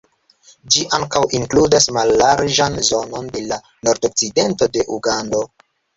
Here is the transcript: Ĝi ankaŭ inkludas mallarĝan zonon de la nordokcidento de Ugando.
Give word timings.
Ĝi 0.75 0.85
ankaŭ 0.97 1.19
inkludas 1.39 1.85
mallarĝan 1.97 2.77
zonon 2.89 3.27
de 3.37 3.45
la 3.53 3.61
nordokcidento 3.89 4.73
de 4.79 4.87
Ugando. 4.97 5.45